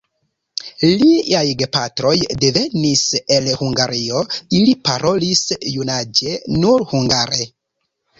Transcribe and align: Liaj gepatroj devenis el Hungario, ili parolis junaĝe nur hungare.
Liaj 1.01 1.41
gepatroj 1.57 2.13
devenis 2.43 3.03
el 3.35 3.49
Hungario, 3.59 4.23
ili 4.61 4.73
parolis 4.89 5.43
junaĝe 5.75 6.33
nur 6.63 6.87
hungare. 6.95 7.47